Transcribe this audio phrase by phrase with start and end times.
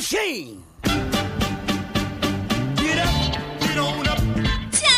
[0.00, 0.24] 亲爱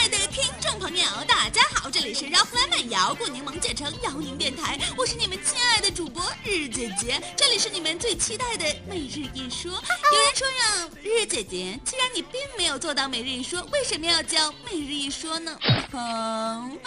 [0.09, 9.73] 的听众朋友，大家好，这里是 Rock Lemon 摇过柠檬，简称摇宁电台，我是你们亲爱的主播日日姐姐，这里是你们最期待的每日一说。
[9.73, 15.59] 有人说呀，日姐姐，既然你并没有做到每日一说，为什么要叫每日一说呢？
[15.91, 16.79] 哼。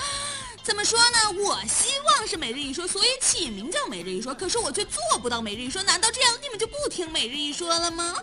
[0.65, 1.43] 怎么说呢？
[1.43, 4.33] 我希望是每日一说，所以起名叫每日一说。
[4.33, 8.15] 可是我却做不到每日一说，难道这样你们就不听每日一说了吗？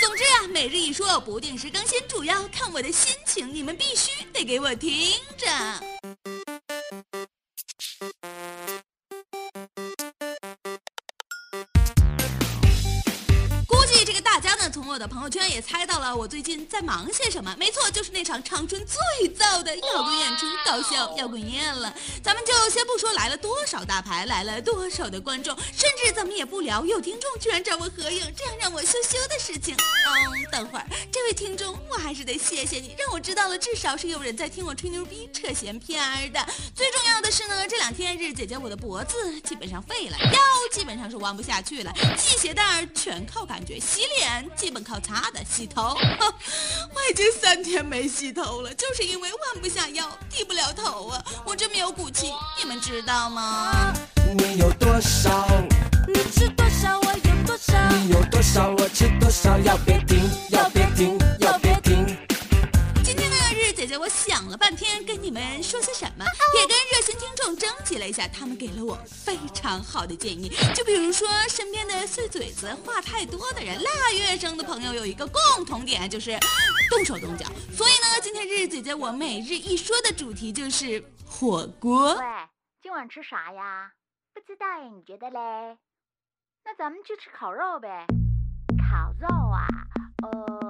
[0.00, 3.52] 总之啊，每日一说不定时更新，主要看我的心情。
[3.52, 5.97] 你们必须得给我听着。
[14.88, 21.94] 我的朋友圈也猜到了我最近在忙些什么，没错，就是那场长春最燥的摇滚演出——搞笑摇滚夜了。
[22.24, 29.74] 咱们就先不说来了多少大牌，来了多少的观众，甚至咱们也不聊有听众居然找我合影，这样让我羞羞的事情。
[29.76, 36.00] 嗯，等会儿，这位听众，我还是得谢谢你，让我知道了至少是有人在听我吹牛逼、扯闲篇
[36.32, 36.40] 的。
[36.74, 40.40] 最重要的是呢，这两天日姐姐我的脖子基本上废了，腰
[40.72, 44.48] 基本上是弯不下去了，系鞋带全靠感觉，洗脸。
[44.56, 45.96] 基本靠擦的洗头，
[46.94, 51.24] 我已经三天没洗头了，就是因为弯不下腰，低不了头啊！
[51.44, 53.92] 我这么有骨气，你们知道吗？
[54.36, 55.48] 你有多少？
[56.06, 57.88] 你吃多少，我有多少。
[57.90, 59.58] 你有多少，我吃多少。
[59.60, 62.06] 要别停，要别停，要别停。
[63.02, 66.24] 今天呢，日姐姐，我想了半天，跟你们说些什么，
[67.88, 70.50] 众征集了一下，他们给了我非常好的建议。
[70.74, 76.38] 就比如说，身边的碎嘴子、话太多的人，腊月生的朋友有一个共同点，就是
[76.90, 77.46] 动手动脚。
[77.72, 82.14] 所以呢，今天日姐姐我每日一说的主题就是火锅。
[82.16, 82.24] 喂，
[82.82, 83.90] 今晚吃啥呀？
[84.34, 85.78] 不知道哎，你觉得嘞？
[86.64, 88.06] 那咱们去吃烤肉呗。
[88.90, 89.66] 烤肉啊，
[90.22, 90.67] 呃。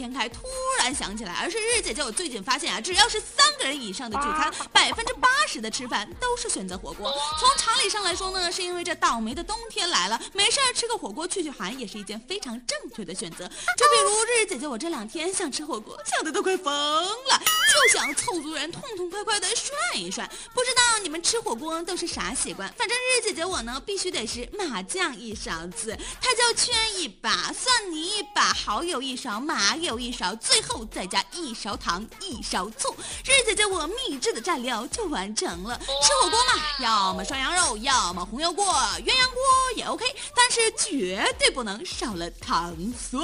[0.00, 0.40] 天开突
[0.78, 7.14] 然想起来，而是日姐姐，我最近发现啊，只要是三个人以上的聚餐，百分之八十的吃饭都是选择火锅。
[7.38, 13.46] 从常理上来说呢，是因为这倒霉的冬天来了，没事儿吃个火锅去去寒也是一件非常正确的选择。
[13.46, 17.40] 就比如日日姐姐，我这两天想吃火锅，想的都快疯了，
[17.72, 20.28] 就想凑足人痛痛快快的涮一涮。
[20.52, 22.68] 不知道你们吃火锅都是啥习惯？
[22.76, 30.00] 反正日日姐姐我呢，必须得是麻酱一勺子，太椒圈一把，蒜泥一把，蚝油一勺，麻油。
[30.00, 35.78] 一勺，最后再加一勺糖，一勺醋，日日姐姐我秘制的蘸料就完完成了。
[35.78, 38.64] 吃火锅嘛，要么涮羊肉，要么红油锅、
[39.04, 39.42] 鸳鸯锅
[39.76, 40.02] 也 OK，
[40.34, 43.22] 但是绝对不能少了糖蒜。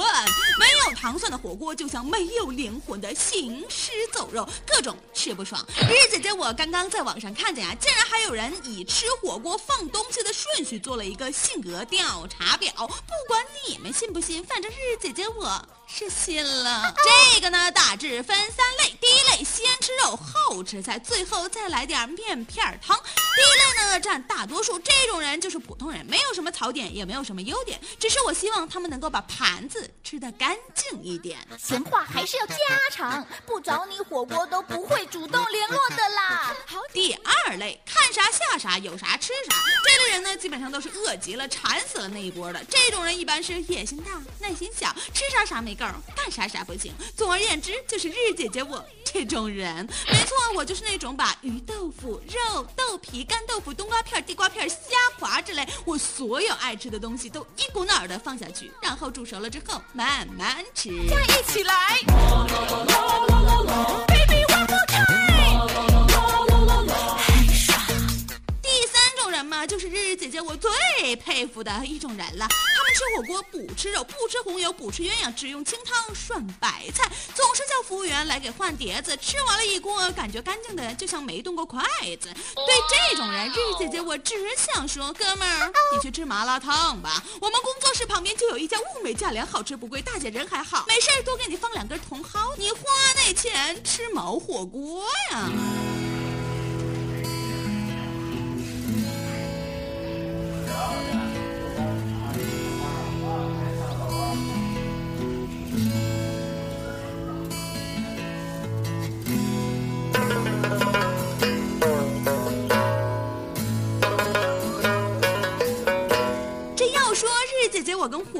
[0.59, 5.65] 没有糖蒜的火锅就像没有灵魂的行尸走肉，各种吃不爽。
[5.89, 12.71] 日姐姐我刚刚在网上看见啊，竟然还有人以吃火锅放东西的顺序做了一个性格调查表。
[12.77, 15.67] 不管你们信不信，反正日姐姐我。
[15.89, 16.93] 是信了，
[17.33, 22.95] 这个呢大致分三类：第一类先吃肉后吃菜，最后再来点面片汤；
[23.35, 31.39] 第一类呢占大多数，这种人就是普通人，没有什么槽点，也没有什么优点，只是我希望他们能够把盘子吃得干净一点。
[31.57, 32.55] 闲话还是要家
[32.91, 36.53] 常，不找你火锅都不会主动联络的啦。
[36.67, 39.55] 好，第二类看啥下啥，有啥吃啥，
[39.85, 45.76] 这类人呢基本上都是饿极了馋死了那一波的，这种人一般是野心大、耐心小，吃啥啥没。
[45.77, 45.95] 干
[46.31, 54.75] 啥啥不行，总而言之就是日姐姐我这种人，没错，我就是那种把鱼豆腐、肉、豆皮、干豆腐、冬瓜片、地瓜片、虾
[55.19, 60.89] 滑之类我所有爱吃的东西都一股脑的放下去，然后煮熟了之后慢慢吃。
[61.09, 61.99] 大家一起来。
[69.67, 70.71] 就是日日姐姐我最
[71.17, 72.47] 佩服的一种人了。
[72.47, 79.15] 他们吃火锅不吃肉，不吃红油，不吃鸳鸯，只用清汤涮白菜，总是叫服务员来给换碟子。
[79.17, 81.81] 吃完了一锅，感觉干净的就像没动过筷
[82.21, 82.33] 子。
[82.55, 82.75] 对
[83.11, 87.21] 这种人，日日姐姐我只想说，哥们儿，你去吃麻辣烫吧。
[87.41, 92.79] 我们工作室旁边就有一家物美价廉、好吃不贵，大姐人还好，没事多给你放两根茼蒿，你花
[93.15, 95.86] 那钱吃毛火锅呀。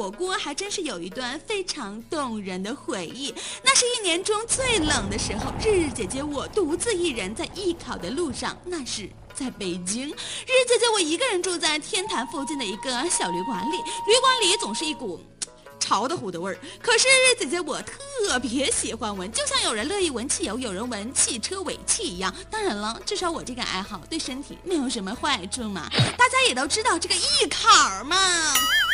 [0.08, 3.36] 火锅还真是有一段非常动人的回忆。
[3.62, 9.10] 那是一年中最冷的时候，日日姐姐我独自一人在艺考的路上，那是。
[9.36, 15.20] 在北京，日日姐姐我一个人住在天坛附近的一个小旅馆里，旅馆里总是一股。
[15.80, 22.34] 潮的乎的味儿，可是日姐姐我特别喜欢闻，就像有人乐意闻汽油，有人闻汽车尾气一样。
[22.50, 25.88] 当然了，至少我这个爱好对身体没有什么坏处嘛。
[26.18, 28.18] 大家也都知道这个艺考嘛，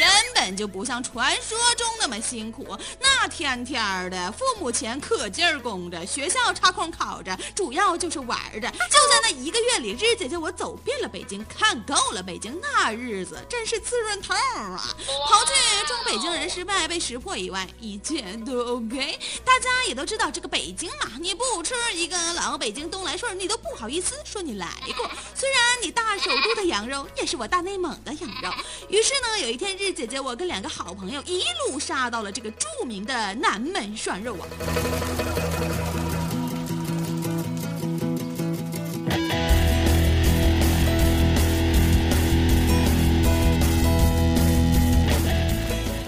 [0.04, 2.78] 根本就不像传说中那么辛苦。
[3.00, 8.70] 那天天的，父母钱可劲儿供着，学校插空考着，主要就是玩着。
[8.70, 14.96] 就在那一个月里，日姐姐我走遍了北京，看够了北京，那日子真是滋润透啊！
[15.30, 16.74] 刨去装北京人失败。
[16.88, 19.18] 被识破以外，一切都 OK。
[19.46, 24.68] 大家也都知道这个北京嘛，你不吃一个老北京东来顺，你都不好意思说你来
[24.98, 25.10] 过。
[25.34, 28.52] 虽然你大首都的羊肉也是我大内蒙的羊肉。
[28.90, 34.48] 于是呢，有一天日姐姐我跟两个好朋友一路杀到了这个著名的南门涮肉啊。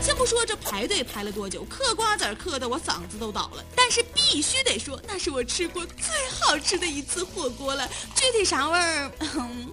[0.02, 1.64] 先不说这排队排了多久？
[1.66, 3.64] 嗑瓜子嗑的我嗓子都倒了。
[3.76, 4.04] 但是
[4.36, 7.90] 必须得说，那是我吃过最好吃的一次火锅了。
[8.14, 9.10] 具体啥味儿，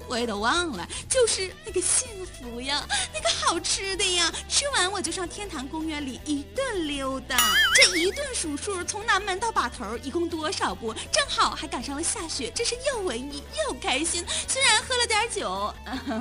[0.06, 0.88] 我也都忘了。
[1.08, 4.32] 就是那个幸福呀，那个好吃的呀。
[4.48, 7.36] 吃完我就上天坛公园里一顿溜达。
[7.74, 10.94] 这一顿数数，从南门到把头一共多少步？
[11.10, 14.24] 正好还赶上了下雪，真是又文艺又开心。
[14.46, 15.74] 虽然喝了点酒，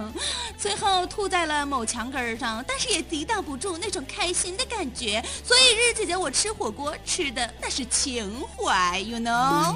[0.57, 4.21] 最后吐在了某墙根上，但是也抵挡不住那种开。
[4.21, 9.75] 开心的感觉，所以日姐姐我吃火锅吃的那是情怀，you know。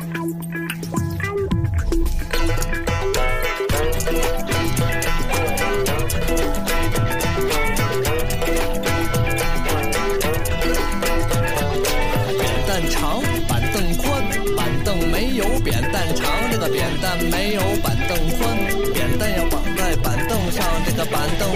[12.38, 14.24] 扁担长，板凳宽，
[14.56, 18.58] 板凳没有扁担长，这个扁担没有板凳宽，
[18.94, 21.50] 扁担要绑在板凳上，这个板凳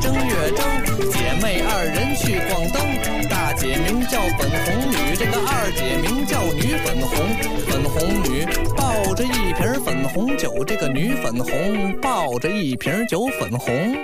[0.00, 3.28] 正月正，姐妹二人去逛灯。
[3.28, 7.12] 大姐名叫粉红女，这个二姐名叫女粉红。
[7.66, 8.44] 粉红女
[8.76, 13.96] 抱着一瓶粉红酒，这个女粉红抱着一瓶酒粉红。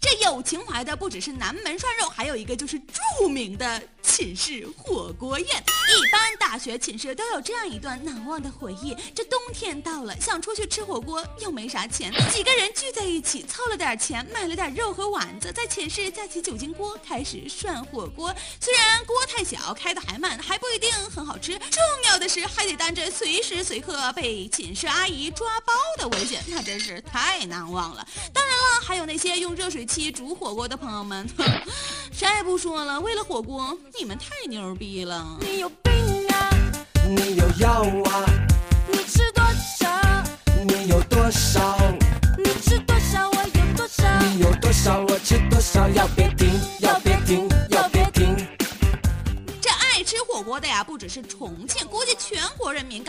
[0.00, 3.82] 这有情怀的不只是南门涮肉，还有一个就是著名的
[4.14, 5.48] 寝室火锅宴。
[5.48, 18.32] 一般大学寝室都有这样一段难忘的回忆：这冬天到了，想出去吃火锅又没啥钱，几个人聚在一起，凑了点钱，买了点肉和丸子，在寝室架起酒精锅开始涮火锅。
[18.60, 21.58] 虽然锅太小，开的还慢，还不一定很好吃。
[21.58, 28.06] 重要的是还得担着随时随刻被寝室阿姨抓包的危险，那真是太难忘了。
[28.32, 30.32] 当然了，还有那些用热水器煮。
[30.32, 31.28] 火锅的朋友们，
[32.12, 35.38] 啥也不说了，为了火锅，你们太牛逼了！
[35.40, 35.92] 你有病
[36.28, 36.50] 啊！
[37.08, 38.53] 你有药啊！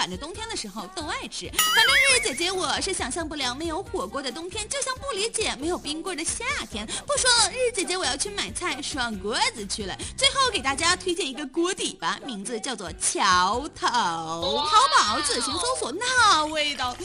[0.06, 1.50] 赶着冬天的时候都爱吃。
[1.50, 6.86] 反正日姐姐我是想象不了没有火锅的冬天，就像不理解没有冰棍的夏天。
[7.08, 9.98] 不说了，日姐姐我要去买菜涮锅子去了。
[10.16, 16.96] 最后给大家推荐一个锅底吧，名字叫做桥头，淘宝自行搜索，那味道。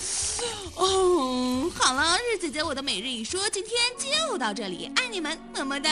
[0.74, 5.90] 哦，好了，日姐姐我的每日一说今天就到这里，爱你们，么么哒。